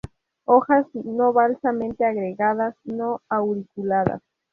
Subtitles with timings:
[0.45, 4.23] Hojas no basalmente agregadas; no auriculadas.